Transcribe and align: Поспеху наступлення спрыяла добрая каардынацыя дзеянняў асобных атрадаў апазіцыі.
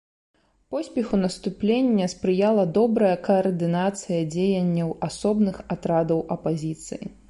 Поспеху 0.73 1.19
наступлення 1.23 2.07
спрыяла 2.15 2.65
добрая 2.79 3.13
каардынацыя 3.29 4.21
дзеянняў 4.33 4.89
асобных 5.11 5.65
атрадаў 5.77 6.29
апазіцыі. 6.39 7.05